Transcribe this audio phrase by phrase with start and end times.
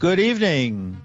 [0.00, 0.96] Good evening.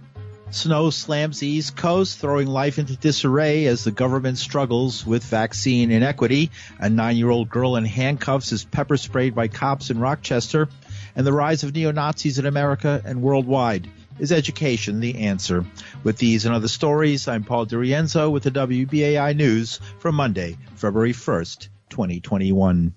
[0.51, 5.91] Snow slams the East Coast, throwing life into disarray as the government struggles with vaccine
[5.91, 6.49] inequity.
[6.79, 10.69] A nine year old girl in handcuffs is pepper sprayed by cops in Rochester.
[11.13, 13.89] And the rise of neo Nazis in America and worldwide.
[14.17, 15.65] Is education the answer?
[16.05, 21.11] With these and other stories, I'm Paul DiRienzo with the WBAI News for Monday, February
[21.11, 22.93] 1st, 2021.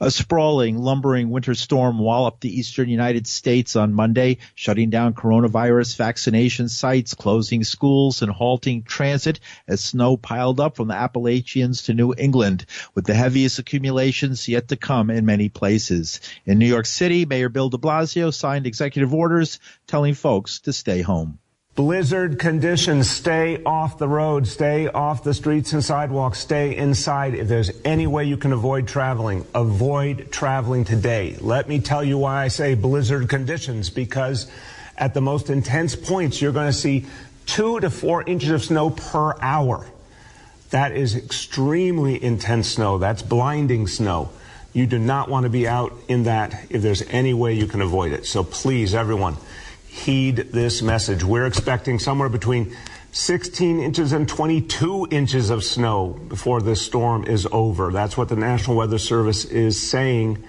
[0.00, 5.96] A sprawling, lumbering winter storm walloped the eastern United States on Monday, shutting down coronavirus
[5.96, 11.94] vaccination sites, closing schools, and halting transit as snow piled up from the Appalachians to
[11.94, 16.20] New England, with the heaviest accumulations yet to come in many places.
[16.44, 21.02] In New York City, Mayor Bill de Blasio signed executive orders telling folks to stay
[21.02, 21.38] home.
[21.74, 27.34] Blizzard conditions, stay off the road, stay off the streets and sidewalks, stay inside.
[27.34, 31.34] If there's any way you can avoid traveling, avoid traveling today.
[31.40, 34.50] Let me tell you why I say blizzard conditions, because
[34.98, 37.06] at the most intense points, you're going to see
[37.46, 39.86] two to four inches of snow per hour.
[40.72, 42.98] That is extremely intense snow.
[42.98, 44.28] That's blinding snow.
[44.74, 47.80] You do not want to be out in that if there's any way you can
[47.80, 48.26] avoid it.
[48.26, 49.38] So please, everyone,
[49.92, 51.22] heed this message.
[51.22, 52.74] We're expecting somewhere between
[53.12, 57.92] 16 inches and 22 inches of snow before this storm is over.
[57.92, 60.42] That's what the National Weather Service is saying.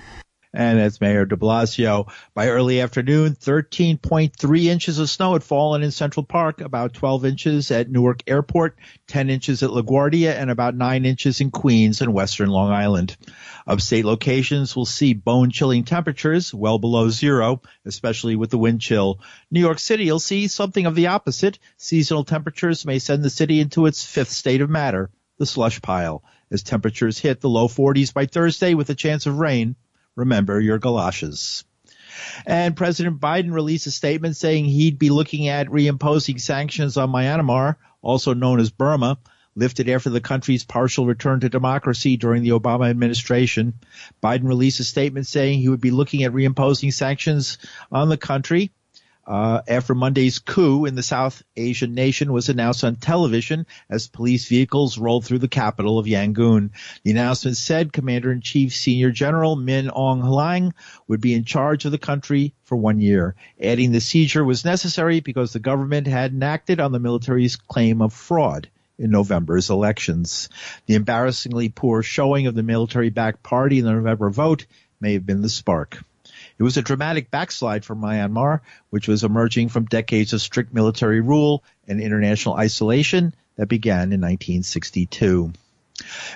[0.56, 5.90] And as Mayor de Blasio, by early afternoon, 13.3 inches of snow had fallen in
[5.90, 11.06] Central Park, about 12 inches at Newark Airport, 10 inches at LaGuardia, and about 9
[11.06, 13.18] inches in Queens and Western Long Island.
[13.66, 19.22] Upstate locations will see bone chilling temperatures well below zero, especially with the wind chill.
[19.50, 21.58] New York City will see something of the opposite.
[21.78, 25.10] Seasonal temperatures may send the city into its fifth state of matter,
[25.40, 29.40] the slush pile, as temperatures hit the low 40s by Thursday with a chance of
[29.40, 29.76] rain.
[30.16, 31.64] Remember your galoshes.
[32.46, 37.78] And President Biden released a statement saying he'd be looking at reimposing sanctions on Myanmar,
[38.02, 39.18] also known as Burma,
[39.56, 43.74] lifted after the country's partial return to democracy during the Obama administration.
[44.22, 47.58] Biden released a statement saying he would be looking at reimposing sanctions
[47.92, 48.72] on the country
[49.26, 54.48] uh, after Monday's coup in the South Asian nation was announced on television as police
[54.48, 56.72] vehicles rolled through the capital of Yangon.
[57.04, 60.74] The announcement said Commander-in-Chief Senior General Min Aung Hlaing
[61.08, 65.22] would be in charge of the country for one year, adding the seizure was necessary
[65.22, 68.70] because the government hadn't acted on the military's claim of fraud
[69.00, 70.50] in November's elections.
[70.86, 74.66] The embarrassingly poor showing of the military-backed party in the November vote
[75.00, 76.04] may have been the spark.
[76.64, 81.20] It was a dramatic backslide for Myanmar, which was emerging from decades of strict military
[81.20, 85.52] rule and international isolation that began in 1962.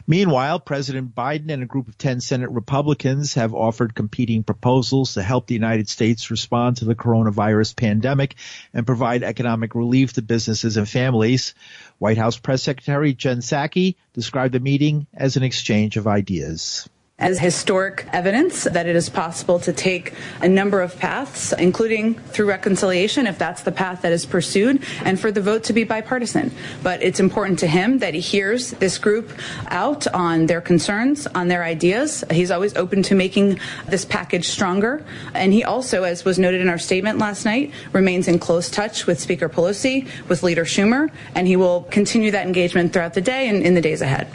[0.05, 5.23] Meanwhile, President Biden and a group of 10 Senate Republicans have offered competing proposals to
[5.23, 8.35] help the United States respond to the coronavirus pandemic
[8.73, 11.55] and provide economic relief to businesses and families.
[11.99, 16.89] White House Press Secretary Jen Psaki described the meeting as an exchange of ideas
[17.19, 22.45] as historic evidence that it is possible to take a number of paths, including through
[22.45, 26.51] reconciliation, if that's the path that is pursued, and for the vote to be bipartisan.
[26.83, 29.31] But it's important to him that he hears this group
[29.69, 32.23] out on their concerns, on their ideas.
[32.29, 35.03] He's always open to making this package stronger.
[35.33, 39.07] And he also, as was noted in our statement last night, remains in close touch
[39.07, 43.49] with Speaker Pelosi, with Leader Schumer, and he will continue that engagement throughout the day
[43.49, 44.27] and in the days ahead.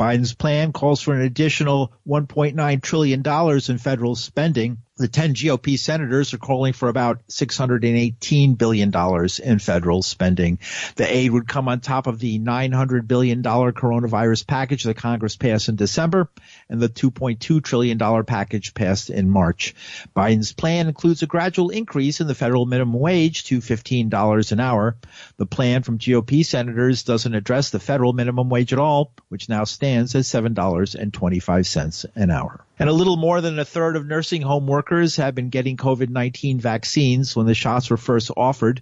[0.00, 3.22] Biden's plan calls for an additional $1.9 trillion
[3.68, 8.92] in federal spending the 10 GOP senators are calling for about $618 billion
[9.42, 10.58] in federal spending.
[10.96, 15.70] The aid would come on top of the $900 billion coronavirus package that Congress passed
[15.70, 16.28] in December
[16.68, 19.74] and the $2.2 trillion package passed in March.
[20.14, 24.96] Biden's plan includes a gradual increase in the federal minimum wage to $15 an hour.
[25.38, 29.64] The plan from GOP senators doesn't address the federal minimum wage at all, which now
[29.64, 32.66] stands at $7.25 an hour.
[32.80, 36.62] And a little more than a third of nursing home workers have been getting COVID-19
[36.62, 38.80] vaccines when the shots were first offered.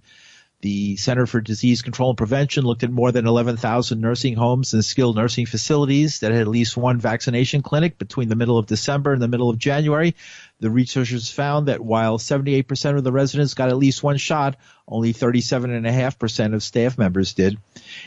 [0.61, 4.85] The Center for Disease Control and Prevention looked at more than 11,000 nursing homes and
[4.85, 9.13] skilled nursing facilities that had at least one vaccination clinic between the middle of December
[9.13, 10.15] and the middle of January.
[10.61, 14.57] The researchers found that while 78% of the residents got at least one shot,
[14.89, 17.59] only 37.5% of staff members did.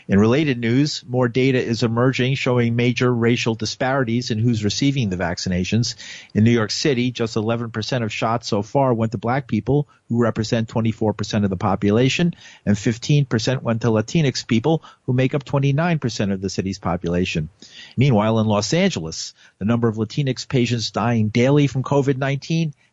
[0.07, 5.15] In related news, more data is emerging showing major racial disparities in who's receiving the
[5.15, 5.95] vaccinations.
[6.33, 10.21] In New York City, just 11% of shots so far went to black people, who
[10.21, 12.33] represent 24% of the population,
[12.65, 17.47] and 15% went to Latinx people, who make up 29% of the city's population.
[17.95, 22.40] Meanwhile, in Los Angeles, the number of Latinx patients dying daily from COVID-19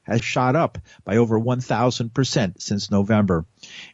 [0.03, 3.45] has shot up by over 1,000% since November.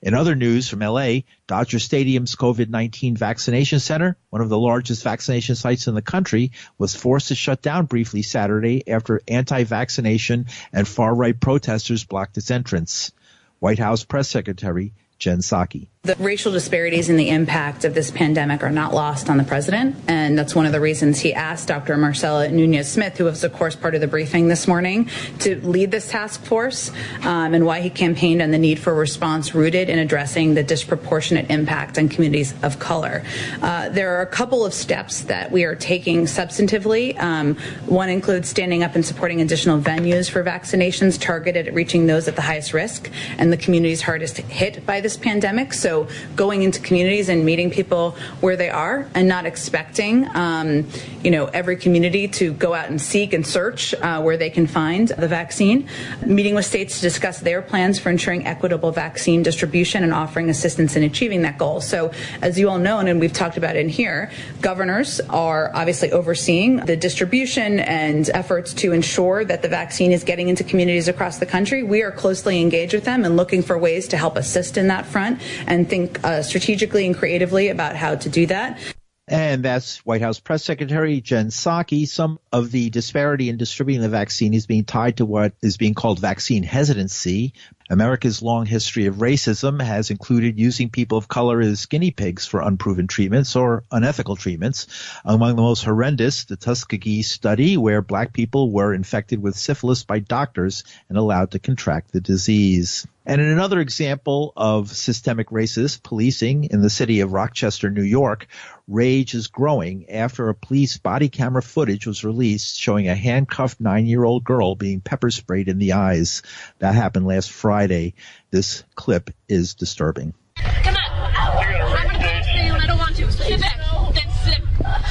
[0.03, 5.55] In other news from LA, Dodger Stadium's COVID-19 vaccination center, one of the largest vaccination
[5.55, 11.41] sites in the country, was forced to shut down briefly Saturday after anti-vaccination and far-right
[11.41, 13.13] protesters blocked its entrance.
[13.59, 15.89] White House press secretary Jen Psaki.
[16.05, 19.97] The racial disparities and the impact of this pandemic are not lost on the president.
[20.07, 21.97] And that's one of the reasons he asked Dr.
[21.97, 25.09] Marcella Nunez Smith, who was, of course, part of the briefing this morning,
[25.39, 26.91] to lead this task force
[27.23, 30.63] um, and why he campaigned on the need for a response rooted in addressing the
[30.63, 33.25] disproportionate impact on communities of color.
[33.63, 37.19] Uh, there are a couple of steps that we are taking substantively.
[37.19, 37.55] Um,
[37.87, 42.37] one includes standing up and supporting additional venues for vaccinations targeted at reaching those at
[42.37, 45.73] the highest risk and the communities hardest hit by this pandemic.
[45.73, 50.89] So so going into communities and meeting people where they are and not expecting, um,
[51.23, 54.67] you know, every community to go out and seek and search uh, where they can
[54.67, 55.89] find the vaccine.
[56.27, 60.97] Meeting with states to discuss their plans for ensuring equitable vaccine distribution and offering assistance
[60.97, 61.81] in achieving that goal.
[61.81, 62.11] So
[62.43, 66.97] as you all know, and we've talked about in here, governors are obviously overseeing the
[66.97, 71.85] distribution and efforts to ensure that the vaccine is getting into communities across the country.
[71.85, 75.05] We are closely engaged with them and looking for ways to help assist in that
[75.07, 78.79] front and think uh, strategically and creatively about how to do that.
[79.27, 82.07] And that's White House Press Secretary Jen Psaki.
[82.07, 85.95] Some of the disparity in distributing the vaccine is being tied to what is being
[85.95, 87.55] called vaccine hesitancy.
[87.89, 92.61] America's long history of racism has included using people of color as guinea pigs for
[92.61, 94.87] unproven treatments or unethical treatments.
[95.25, 100.19] Among the most horrendous, the Tuskegee study, where black people were infected with syphilis by
[100.19, 103.07] doctors and allowed to contract the disease.
[103.27, 108.47] And in another example of systemic racist policing in the city of Rochester, New York,
[108.87, 114.45] rage is growing after a police body camera footage was released showing a handcuffed nine-year-old
[114.45, 116.43] girl being pepper sprayed in the eyes.
[116.81, 118.15] That happened last Friday.
[118.51, 120.35] This clip is disturbing.
[120.57, 121.33] Come on.
[121.35, 123.33] I'm going to stay when I don't want to.
[123.33, 123.79] Sit back.
[124.13, 124.59] Then sit.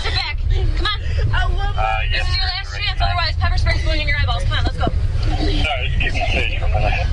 [0.04, 0.38] Sit back.
[0.78, 1.02] Come on.
[1.76, 3.02] Uh, this is your last chance.
[3.02, 4.44] Otherwise, pepper spray's going in your eyeballs.
[4.44, 4.86] Come on, let's go.
[4.86, 7.10] Sorry, just keep me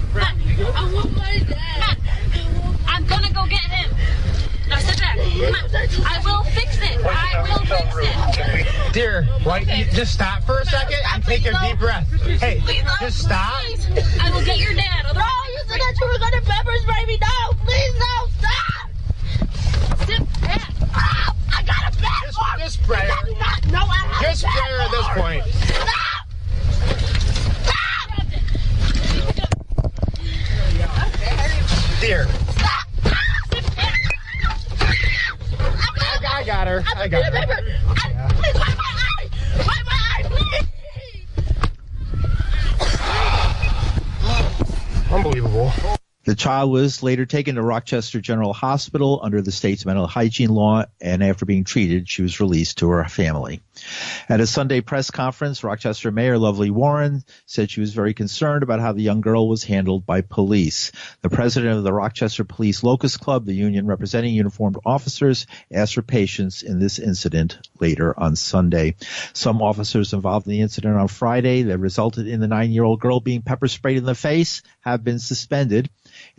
[0.57, 0.77] safe for a minute.
[0.77, 1.99] I want my dad.
[2.87, 3.91] I'm gonna go get him.
[4.69, 5.19] Now sit back.
[5.19, 7.01] I will fix it.
[7.05, 8.93] I will fix it.
[8.93, 12.09] Dear, why you just stop for a second and take a deep breath.
[12.41, 12.63] Hey,
[13.01, 13.63] just stop.
[13.63, 13.87] Please.
[14.21, 15.05] I will get your dad.
[15.07, 17.19] Otherwise, no, you said that you were gonna pepper spray me.
[17.21, 18.91] No, please, no, stop.
[20.07, 20.73] Sit back.
[20.83, 23.71] Oh, I got a bad Just, just spray her.
[23.71, 26.00] No, I have Just spray her at this point.
[32.01, 32.27] Dear.
[32.57, 32.85] I,
[36.33, 36.83] I got her.
[36.97, 37.47] I got her.
[38.31, 39.29] Please, wipe my eye.
[39.59, 40.67] Wipe my eye, please.
[45.13, 45.73] Unbelievable.
[46.25, 50.87] The child was later taken to Rochester General Hospital under the state's mental hygiene law,
[50.99, 53.61] and after being treated, she was released to her family.
[54.27, 58.81] At a Sunday press conference, Rochester Mayor Lovely Warren said she was very concerned about
[58.81, 60.93] how the young girl was handled by police.
[61.21, 66.03] The president of the Rochester Police Locust Club, the union representing uniformed officers, asked for
[66.03, 68.97] patience in this incident later on Sunday.
[69.35, 73.43] Some officers involved in the incident on Friday that resulted in the nine-year-old girl being
[73.43, 75.91] pepper sprayed in the face have been suspended.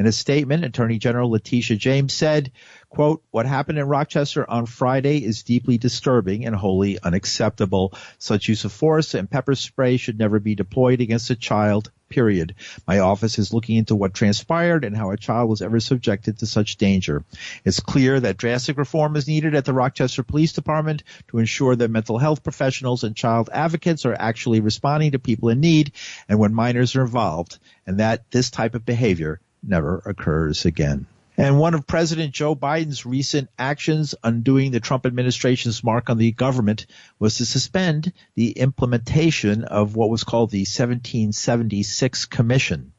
[0.01, 2.51] In a statement, Attorney General Letitia James said,
[2.89, 7.93] quote, what happened in Rochester on Friday is deeply disturbing and wholly unacceptable.
[8.17, 12.55] Such use of force and pepper spray should never be deployed against a child, period.
[12.88, 16.48] My office is looking into what transpired and how a child was ever subjected to
[16.48, 17.24] such danger.
[17.63, 21.91] It's clear that drastic reform is needed at the Rochester Police Department to ensure that
[21.91, 25.91] mental health professionals and child advocates are actually responding to people in need
[26.27, 31.08] and when minors are involved, and that this type of behavior never occurs again.
[31.38, 36.32] And one of President Joe Biden's recent actions undoing the Trump administration's mark on the
[36.34, 36.86] government
[37.20, 42.91] was to suspend the implementation of what was called the 1776 Commission,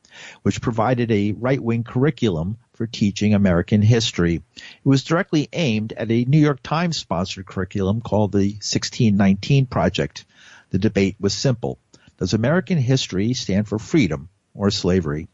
[0.42, 4.42] which provided a right-wing curriculum for teaching American history.
[4.56, 10.24] It was directly aimed at a New York Times sponsored curriculum called the 1619 Project.
[10.70, 11.78] The debate was simple.
[12.18, 15.28] Does American history stand for freedom or slavery?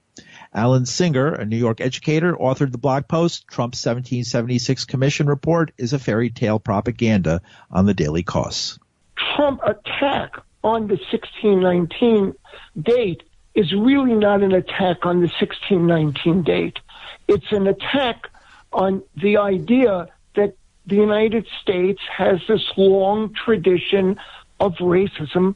[0.54, 5.92] Alan Singer, a New York educator, authored the blog post, Trump's 1776 Commission report is
[5.92, 8.78] a fairy tale propaganda on the Daily Kos.
[9.16, 12.34] Trump attack on the 1619
[12.80, 13.22] date
[13.54, 16.78] is really not an attack on the 1619 date.
[17.26, 18.28] It's an attack
[18.72, 20.54] on the idea that
[20.86, 24.18] the United States has this long tradition
[24.60, 25.54] of racism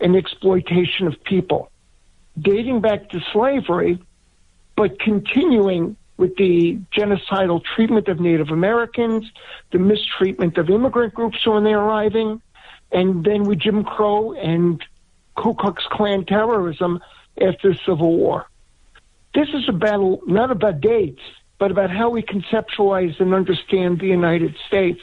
[0.00, 1.70] and exploitation of people.
[2.38, 3.98] dating back to slavery,
[4.76, 9.30] but continuing with the genocidal treatment of Native Americans,
[9.72, 12.40] the mistreatment of immigrant groups when they're arriving,
[12.92, 14.82] and then with Jim Crow and
[15.34, 17.00] Ku Klux Klan terrorism
[17.40, 18.46] after the Civil War.
[19.34, 21.20] This is a battle not about dates,
[21.58, 25.00] but about how we conceptualize and understand the United States.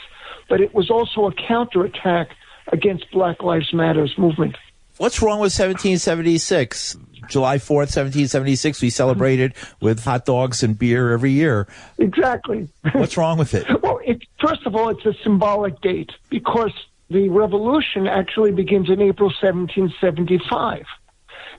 [0.49, 2.35] But it was also a counterattack
[2.71, 4.55] against Black Lives Matters movement.
[5.03, 6.95] What's wrong with 1776?
[7.27, 11.67] July 4th, 1776, we celebrated with hot dogs and beer every year.
[11.97, 12.69] Exactly.
[12.93, 13.67] What's wrong with it?
[13.83, 16.71] well, it, first of all, it's a symbolic date because
[17.09, 20.85] the revolution actually begins in April 1775.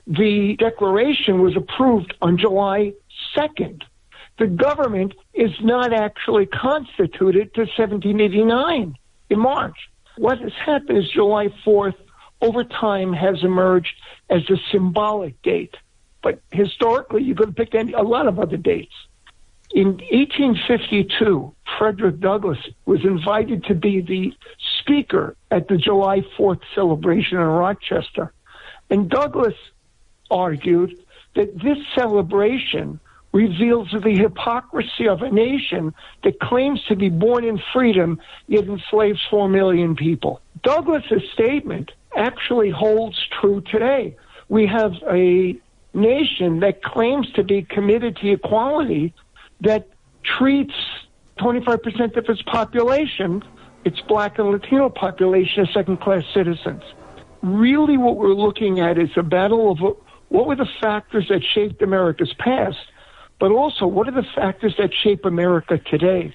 [0.07, 2.93] The declaration was approved on July
[3.37, 3.83] 2nd.
[4.39, 8.95] The government is not actually constituted to 1789
[9.29, 9.77] in March.
[10.17, 11.93] What has happened is July 4th
[12.41, 13.95] over time has emerged
[14.29, 15.75] as a symbolic date.
[16.21, 18.93] But historically, you could have picked any, a lot of other dates.
[19.73, 24.33] In 1852, Frederick Douglass was invited to be the
[24.79, 28.31] speaker at the July 4th celebration in Rochester.
[28.89, 29.55] And Douglass
[30.31, 30.97] argued
[31.35, 32.99] that this celebration
[33.33, 39.19] reveals the hypocrisy of a nation that claims to be born in freedom yet enslaves
[39.29, 40.41] four million people.
[40.63, 44.15] Douglass's statement actually holds true today.
[44.49, 45.55] We have a
[45.93, 49.13] nation that claims to be committed to equality
[49.61, 49.87] that
[50.23, 50.73] treats
[51.39, 53.43] 25% of its population,
[53.83, 56.83] its black and Latino population, as second class citizens.
[57.41, 59.79] Really, what we're looking at is a battle of
[60.29, 62.77] what were the factors that shaped America's past,
[63.39, 66.33] but also what are the factors that shape America today?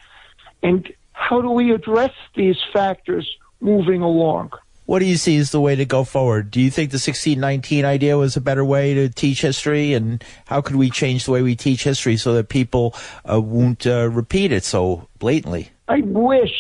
[0.63, 3.29] And how do we address these factors
[3.61, 4.53] moving along?
[4.91, 6.51] What do you see as the way to go forward?
[6.51, 9.95] Do you think the 1619 idea was a better way to teach history?
[9.95, 13.87] And how could we change the way we teach history so that people uh, won't
[13.87, 15.71] uh, repeat it so blatantly?
[15.87, 16.51] I wish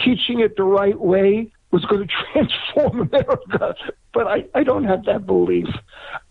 [0.00, 3.76] teaching it the right way was going to transform America,
[4.12, 5.68] but I, I don't have that belief.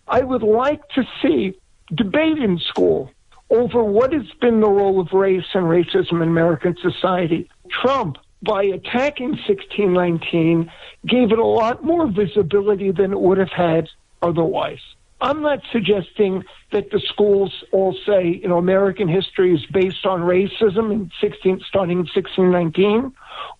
[0.09, 1.57] I would like to see
[1.95, 3.11] debate in school
[3.49, 7.49] over what has been the role of race and racism in American society.
[7.69, 10.71] Trump by attacking 1619
[11.05, 13.89] gave it a lot more visibility than it would have had
[14.21, 14.79] otherwise.
[15.21, 20.21] I'm not suggesting that the schools all say, you know, American history is based on
[20.21, 23.11] racism in 16, starting in 1619,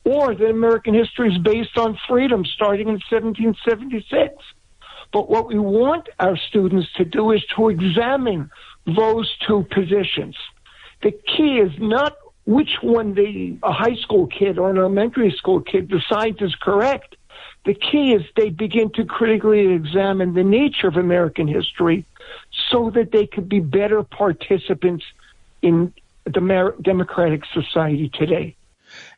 [0.06, 4.36] or that American history is based on freedom starting in 1776.
[5.12, 8.50] But what we want our students to do is to examine
[8.86, 10.38] those two positions.
[11.02, 12.16] The key is not
[12.50, 17.16] which one the a high school kid or an elementary school kid decides is correct.
[17.64, 22.06] The key is they begin to critically examine the nature of American history
[22.72, 25.06] so that they could be better participants
[25.62, 28.56] in the democratic society today.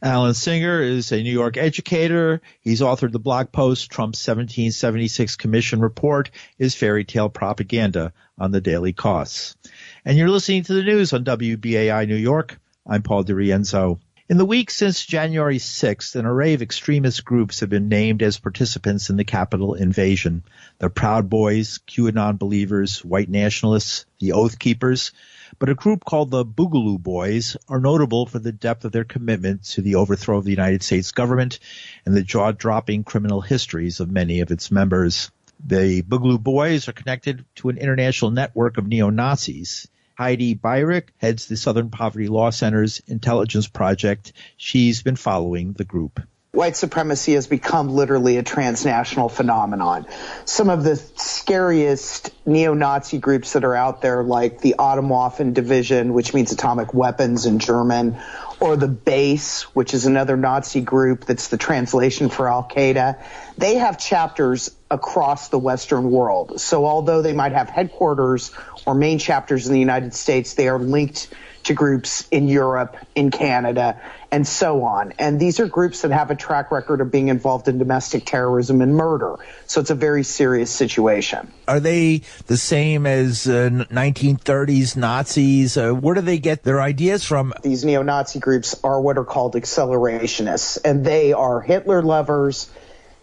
[0.03, 2.41] Alan Singer is a New York educator.
[2.59, 8.59] He's authored the blog post Trump's 1776 Commission Report is Fairy Tale Propaganda on the
[8.59, 9.55] Daily Kos.
[10.03, 12.57] And you're listening to the news on WBAI New York.
[12.87, 13.99] I'm Paul DiRienzo.
[14.27, 18.39] In the week since January 6th, an array of extremist groups have been named as
[18.39, 20.43] participants in the Capitol invasion.
[20.79, 25.11] The Proud Boys, QAnon believers, white nationalists, the Oath Keepers,
[25.59, 29.63] but a group called the Boogaloo Boys are notable for the depth of their commitment
[29.65, 31.59] to the overthrow of the United States government
[32.07, 35.29] and the jaw-dropping criminal histories of many of its members.
[35.63, 39.87] The Boogaloo Boys are connected to an international network of neo-Nazis
[40.17, 44.33] Heidi Beirich heads the Southern Poverty Law Center's intelligence project.
[44.57, 46.19] She's been following the group.
[46.53, 50.05] White supremacy has become literally a transnational phenomenon.
[50.43, 56.33] Some of the scariest neo-Nazi groups that are out there, like the Atomwaffen Division, which
[56.33, 58.17] means atomic weapons in German,
[58.61, 63.17] or the Base, which is another Nazi group that's the translation for Al Qaeda,
[63.57, 66.61] they have chapters across the Western world.
[66.61, 68.51] So although they might have headquarters
[68.85, 71.29] or main chapters in the United States, they are linked
[71.63, 74.01] to groups in Europe, in Canada,
[74.31, 75.13] and so on.
[75.19, 78.81] And these are groups that have a track record of being involved in domestic terrorism
[78.81, 79.35] and murder.
[79.67, 81.51] So it's a very serious situation.
[81.67, 85.77] Are they the same as uh, 1930s Nazis?
[85.77, 87.53] Uh, where do they get their ideas from?
[87.61, 92.71] These neo Nazi groups are what are called accelerationists, and they are Hitler lovers.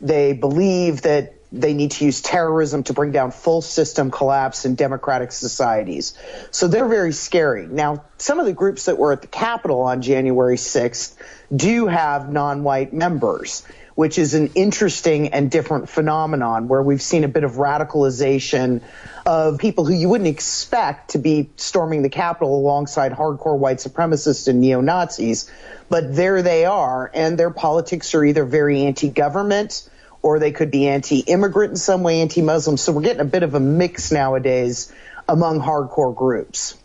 [0.01, 4.75] They believe that they need to use terrorism to bring down full system collapse in
[4.75, 6.15] democratic societies.
[6.51, 7.67] So they're very scary.
[7.67, 11.15] Now, some of the groups that were at the Capitol on January 6th
[11.55, 13.65] do have non-white members.
[13.99, 18.81] which is an interesting and different phenomenon where we've seen a bit of radicalization
[19.27, 24.47] of people who you wouldn't expect to be storming the Capitol alongside hardcore white supremacists
[24.47, 25.51] and neo Nazis.
[25.89, 29.91] But there they are, and their politics are either very anti government
[30.23, 32.77] or they could be anti immigrant in some way, anti Muslim.
[32.77, 34.93] So we're getting a bit of a mix nowadays
[35.29, 36.77] among hardcore groups.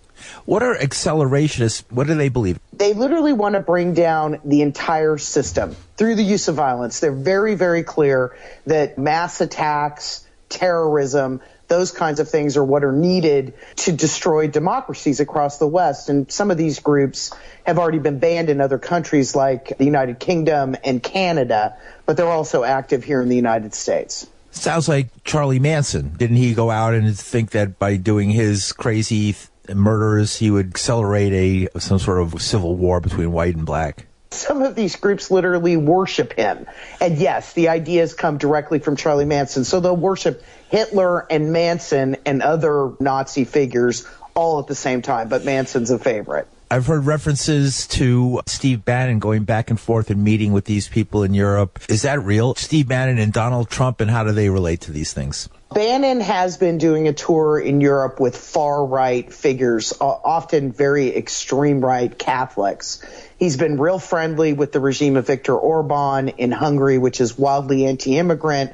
[0.45, 1.83] What are accelerationists?
[1.89, 2.59] What do they believe?
[2.71, 6.99] They literally want to bring down the entire system through the use of violence.
[6.99, 12.91] They're very, very clear that mass attacks, terrorism, those kinds of things are what are
[12.91, 16.09] needed to destroy democracies across the West.
[16.09, 17.31] And some of these groups
[17.65, 22.27] have already been banned in other countries like the United Kingdom and Canada, but they're
[22.27, 24.27] also active here in the United States.
[24.51, 26.13] Sounds like Charlie Manson.
[26.15, 29.35] Didn't he go out and think that by doing his crazy
[29.73, 34.05] murders, he would accelerate a some sort of civil war between white and black?
[34.31, 36.65] Some of these groups literally worship him.
[36.99, 39.63] And yes, the ideas come directly from Charlie Manson.
[39.63, 40.43] So they'll worship
[40.73, 45.99] Hitler and Manson and other Nazi figures all at the same time, but Manson's a
[45.99, 46.47] favorite.
[46.71, 51.21] I've heard references to Steve Bannon going back and forth and meeting with these people
[51.21, 51.79] in Europe.
[51.89, 52.55] Is that real?
[52.55, 55.47] Steve Bannon and Donald Trump, and how do they relate to these things?
[55.71, 61.81] Bannon has been doing a tour in Europe with far right figures, often very extreme
[61.81, 63.03] right Catholics.
[63.37, 67.85] He's been real friendly with the regime of Viktor Orban in Hungary, which is wildly
[67.85, 68.73] anti immigrant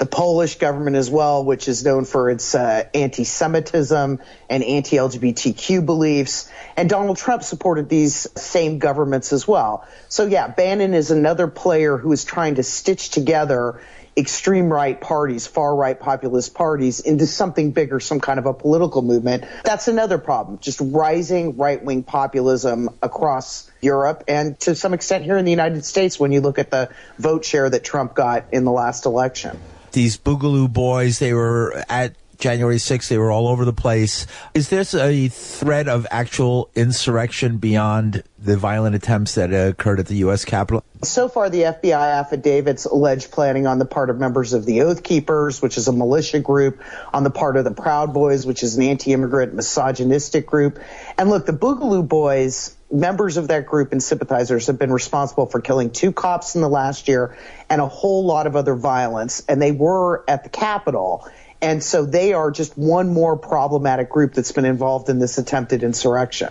[0.00, 6.50] the Polish government as well, which is known for its uh, anti-Semitism and anti-LGBTQ beliefs.
[6.74, 9.86] And Donald Trump supported these same governments as well.
[10.08, 13.82] So yeah, Bannon is another player who is trying to stitch together
[14.16, 19.02] extreme right parties, far right populist parties into something bigger, some kind of a political
[19.02, 19.44] movement.
[19.64, 20.60] That's another problem.
[20.60, 25.84] Just rising right wing populism across Europe and to some extent here in the United
[25.84, 26.88] States when you look at the
[27.18, 29.60] vote share that Trump got in the last election
[29.92, 34.26] these Boogaloo boys, they were at January 6th, they were all over the place.
[34.54, 40.16] Is this a threat of actual insurrection beyond the violent attempts that occurred at the
[40.16, 40.46] U.S.
[40.46, 40.82] Capitol?
[41.04, 45.02] So far, the FBI affidavits allege planning on the part of members of the Oath
[45.02, 46.80] Keepers, which is a militia group,
[47.12, 50.78] on the part of the Proud Boys, which is an anti-immigrant misogynistic group.
[51.18, 55.60] And look, the Boogaloo Boys members of that group and sympathizers have been responsible for
[55.60, 57.36] killing two cops in the last year
[57.68, 59.42] and a whole lot of other violence.
[59.48, 61.28] And they were at the Capitol.
[61.62, 65.82] And so they are just one more problematic group that's been involved in this attempted
[65.82, 66.50] insurrection.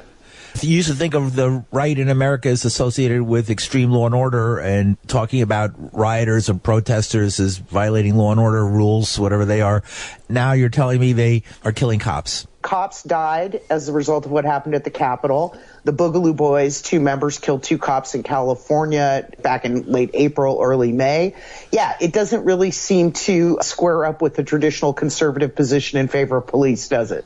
[0.62, 4.15] You used to think of the right in America as associated with extreme law and
[4.15, 9.62] order and talking about rioters and protesters as violating law and order rules, whatever they
[9.62, 9.84] are.
[10.28, 12.47] Now you're telling me they are killing cops.
[12.62, 15.58] Cops died as a result of what happened at the Capitol.
[15.86, 20.91] The Boogaloo Boys, two members killed two cops in California back in late April, early
[20.91, 21.36] May.
[21.72, 26.38] Yeah, it doesn't really seem to square up with the traditional conservative position in favor
[26.38, 27.26] of police, does it?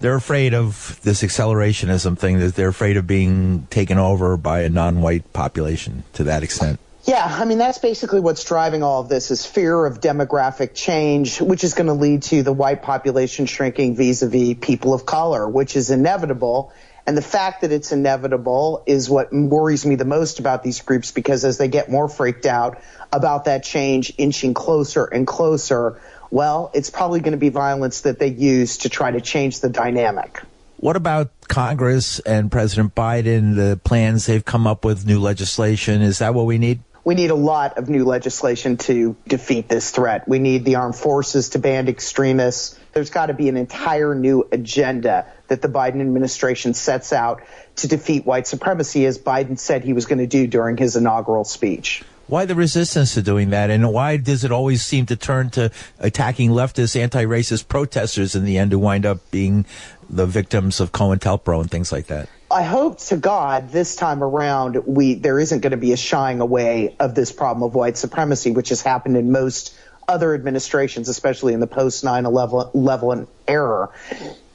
[0.00, 4.68] they're afraid of this accelerationism thing that they're afraid of being taken over by a
[4.68, 6.78] non-white population to that extent.
[7.04, 11.40] Yeah, I mean that's basically what's driving all of this is fear of demographic change,
[11.40, 15.76] which is going to lead to the white population shrinking vis-a-vis people of color, which
[15.76, 16.72] is inevitable.
[17.06, 21.10] And the fact that it's inevitable is what worries me the most about these groups
[21.10, 25.98] because as they get more freaked out about that change inching closer and closer,
[26.30, 29.70] well, it's probably going to be violence that they use to try to change the
[29.70, 30.42] dynamic.
[30.76, 36.02] What about Congress and President Biden, the plans they've come up with, new legislation?
[36.02, 36.82] Is that what we need?
[37.08, 40.28] We need a lot of new legislation to defeat this threat.
[40.28, 42.78] We need the armed forces to ban extremists.
[42.92, 47.40] There's got to be an entire new agenda that the Biden administration sets out
[47.76, 51.44] to defeat white supremacy, as Biden said he was going to do during his inaugural
[51.44, 52.04] speech.
[52.26, 53.70] Why the resistance to doing that?
[53.70, 58.58] And why does it always seem to turn to attacking leftist, anti-racist protesters in the
[58.58, 59.64] end who wind up being
[60.10, 62.28] the victims of COINTELPRO and things like that?
[62.50, 66.40] I hope to God this time around we there isn't going to be a shying
[66.40, 69.74] away of this problem of white supremacy, which has happened in most
[70.06, 73.90] other administrations, especially in the post 9/11 era.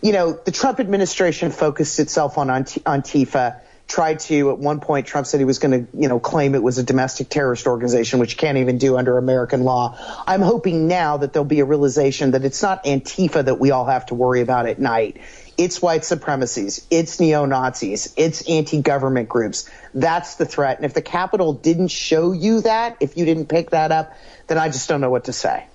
[0.01, 5.27] You know, the Trump administration focused itself on Antifa tried to at one point Trump
[5.27, 8.37] said he was going to you know claim it was a domestic terrorist organization which
[8.37, 9.97] can't even do under American law.
[10.25, 13.85] I'm hoping now that there'll be a realization that it's not Antifa that we all
[13.85, 15.17] have to worry about at night.
[15.57, 19.69] It's white supremacies, it's neo-Nazis, it's anti-government groups.
[19.93, 20.77] That's the threat.
[20.77, 24.13] And if the Capitol didn't show you that, if you didn't pick that up,
[24.47, 25.67] then I just don't know what to say.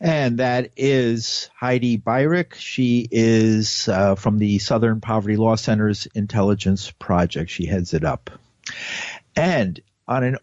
[0.00, 2.54] And that is Heidi Beirich.
[2.54, 7.50] She is uh, from the Southern Poverty Law Center's Intelligence Project.
[7.50, 8.30] She heads it up.
[9.34, 10.38] And on an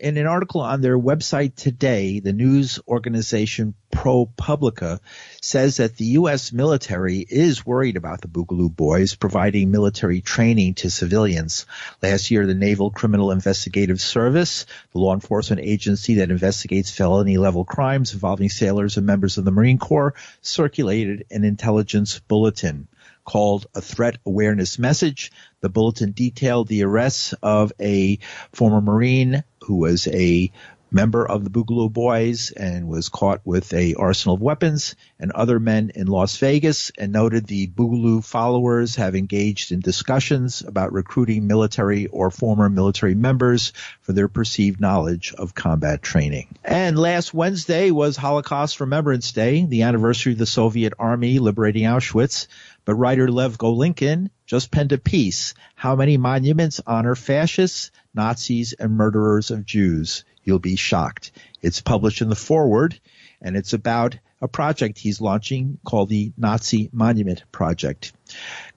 [0.00, 4.98] in an article on their website today, the news organization ProPublica
[5.40, 6.52] says that the U.S.
[6.52, 11.66] military is worried about the Boogaloo Boys providing military training to civilians.
[12.02, 17.64] Last year, the Naval Criminal Investigative Service, the law enforcement agency that investigates felony level
[17.64, 22.88] crimes involving sailors and members of the Marine Corps, circulated an intelligence bulletin
[23.24, 25.30] called a threat awareness message.
[25.60, 28.18] The bulletin detailed the arrests of a
[28.52, 30.50] former Marine who was a
[30.92, 35.58] member of the Boogaloo Boys and was caught with a arsenal of weapons and other
[35.58, 41.46] men in Las Vegas and noted the Boogaloo followers have engaged in discussions about recruiting
[41.46, 43.72] military or former military members
[44.02, 46.48] for their perceived knowledge of combat training.
[46.64, 52.48] And last Wednesday was Holocaust Remembrance Day, the anniversary of the Soviet Army liberating Auschwitz.
[52.84, 58.92] But writer Lev Golinkin just penned a piece, How Many Monuments Honor Fascists, Nazis, and
[58.92, 60.24] Murderers of Jews?
[60.44, 61.32] You'll be shocked.
[61.62, 63.00] It's published in the Forward,
[63.40, 68.12] and it's about a project he's launching called the Nazi Monument Project.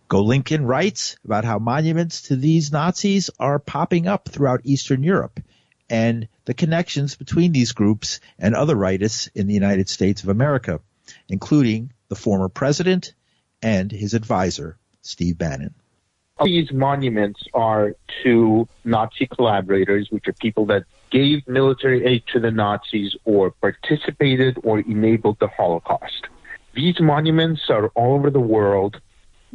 [0.09, 5.39] Golinkin writes about how monuments to these Nazis are popping up throughout Eastern Europe
[5.89, 10.79] and the connections between these groups and other rightists in the United States of America,
[11.27, 13.13] including the former president
[13.61, 15.73] and his advisor, Steve Bannon.
[16.43, 22.51] These monuments are to Nazi collaborators, which are people that gave military aid to the
[22.51, 26.27] Nazis or participated or enabled the Holocaust.
[26.73, 28.99] These monuments are all over the world.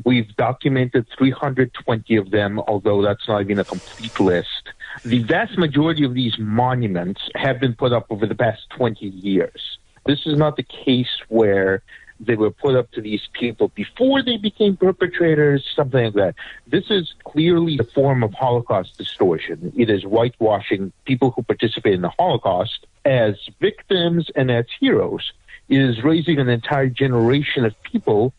[0.07, 4.71] We've documented 320 of them, although that's not even a complete list.
[5.05, 9.79] The vast majority of these monuments have been put up over the past 20 years.
[10.07, 11.83] This is not the case where
[12.21, 16.35] they were put up to these people before they became perpetrators, something like that.
[16.67, 19.73] This is clearly a form of Holocaust distortion.
[19.77, 25.33] It is whitewashing people who participate in the Holocaust as victims and as heroes.
[25.69, 28.35] It is raising an entire generation of people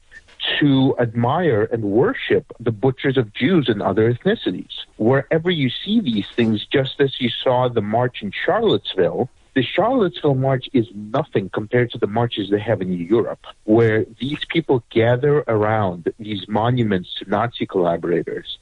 [0.59, 4.85] to admire and worship the butchers of Jews and other ethnicities.
[4.97, 10.35] Wherever you see these things, just as you saw the march in Charlottesville, the Charlottesville
[10.35, 15.39] March is nothing compared to the marches they have in Europe, where these people gather
[15.47, 18.57] around these monuments to Nazi collaborators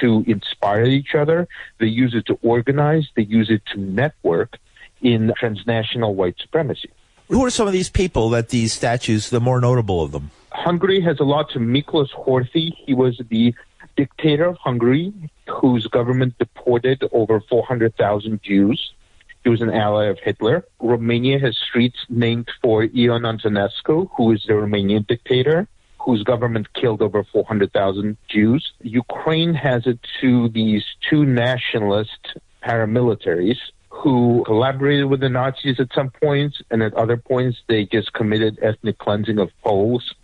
[0.00, 1.48] to inspire each other.
[1.78, 4.58] They use it to organize, they use it to network
[5.02, 6.90] in transnational white supremacy.
[7.28, 10.30] Who are some of these people that these statues, the more notable of them?
[10.52, 12.72] Hungary has a lot to Miklos Horthy.
[12.86, 13.54] He was the
[13.96, 15.12] dictator of Hungary,
[15.48, 18.92] whose government deported over 400,000 Jews.
[19.42, 20.64] He was an ally of Hitler.
[20.80, 25.66] Romania has streets named for Ion Antonescu, who is the Romanian dictator,
[25.98, 28.72] whose government killed over 400,000 Jews.
[28.82, 36.10] Ukraine has it to these two nationalist paramilitaries who collaborated with the Nazis at some
[36.10, 40.14] points, and at other points they just committed ethnic cleansing of Poles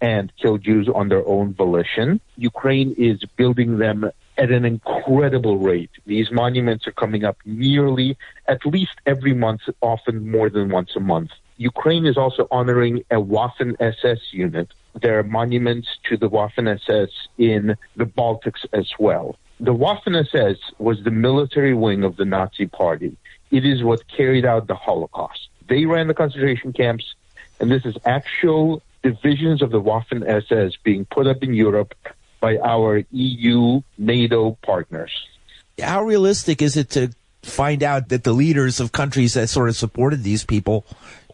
[0.00, 2.20] and killed Jews on their own volition.
[2.36, 5.90] Ukraine is building them at an incredible rate.
[6.06, 11.00] These monuments are coming up nearly at least every month, often more than once a
[11.00, 11.30] month.
[11.56, 14.68] Ukraine is also honoring a Waffen SS unit.
[15.02, 19.36] There are monuments to the Waffen SS in the Baltics as well.
[19.58, 23.16] The Waffen SS was the military wing of the Nazi Party.
[23.50, 25.48] It is what carried out the Holocaust.
[25.68, 27.14] They ran the concentration camps,
[27.58, 31.94] and this is actual divisions of the Waffen SS being put up in Europe
[32.40, 35.12] by our EU, NATO partners.
[35.80, 37.10] How realistic is it to
[37.42, 40.84] find out that the leaders of countries that sort of supported these people,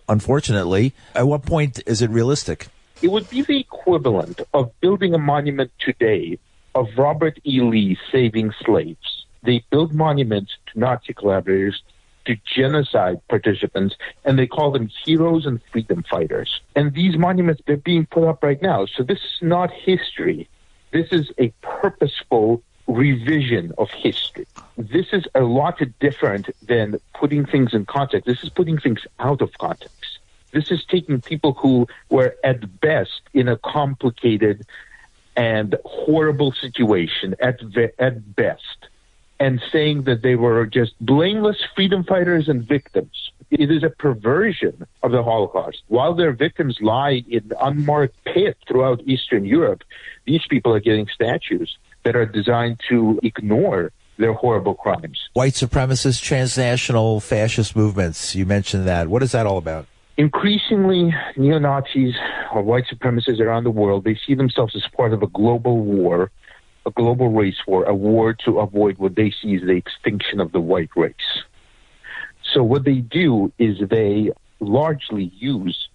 [0.09, 2.69] unfortunately, at what point is it realistic?
[3.03, 6.39] It would be the equivalent of building a monument today
[6.75, 7.61] of Robert E.
[7.61, 9.27] Lee saving slaves.
[9.43, 11.83] They build monuments to Nazi collaborators,
[12.25, 16.61] to genocide participants, and they call them heroes and freedom fighters.
[16.75, 18.87] And these monuments, they're being put up right now.
[18.87, 20.49] So this is not history.
[20.95, 24.47] This is a purposeful revision of history.
[24.79, 28.27] This is a lot different than putting things in context.
[28.27, 30.21] This is putting things out of context.
[30.53, 34.65] This is taking people who were at best in a complicated
[35.37, 37.59] and horrible situation at
[37.99, 38.79] at best
[39.41, 43.33] and saying that they were just blameless freedom fighters and victims.
[43.57, 45.83] It is a perversion of the Holocaust.
[45.87, 49.83] While their victims lie in unmarked pit throughout Eastern Europe,
[50.27, 55.21] these people are getting statues that are designed to ignore their horrible crimes.
[55.35, 58.35] White supremacist, transnational fascist movements.
[58.35, 59.07] You mentioned that.
[59.07, 59.87] What is that all about?
[60.17, 62.15] Increasingly, neo Nazis
[62.53, 66.33] or white supremacists around the world, they see themselves as part of a global war
[66.87, 70.53] a global race war, a war to avoid what they see as the extinction of
[70.53, 71.15] the white race.
[72.55, 75.89] So what they do is they largely use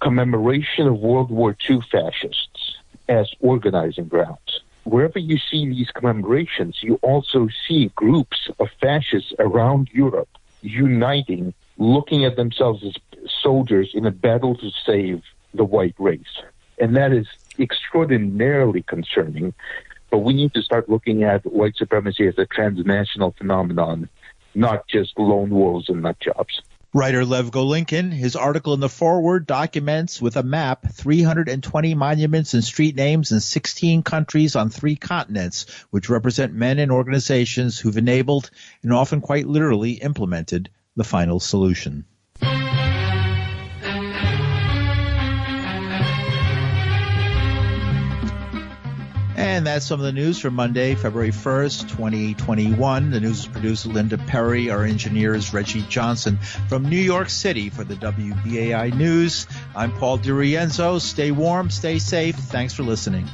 [0.00, 2.76] commemoration of World War II fascists
[3.10, 4.62] as organizing grounds.
[4.84, 10.30] Wherever you see these commemorations, you also see groups of fascists around Europe
[10.62, 12.94] uniting, looking at themselves as
[13.42, 16.40] soldiers in a battle to save the white race.
[16.80, 17.26] And that is
[17.58, 19.52] extraordinarily concerning.
[20.10, 24.08] But we need to start looking at white supremacy as a transnational phenomenon,
[24.54, 26.62] not just lone wolves and nut jobs.
[26.94, 32.62] Writer Lev Golinkin, his article in the Forward documents with a map 320 monuments and
[32.62, 38.50] street names in 16 countries on three continents, which represent men and organizations who've enabled
[38.82, 42.04] and often quite literally implemented the final solution.
[49.42, 53.10] And that's some of the news for Monday, February 1st, 2021.
[53.10, 54.70] The news is produced by Linda Perry.
[54.70, 59.48] Our engineer is Reggie Johnson from New York City for the WBAI News.
[59.74, 61.00] I'm Paul DiRienzo.
[61.00, 62.36] Stay warm, stay safe.
[62.36, 63.28] Thanks for listening.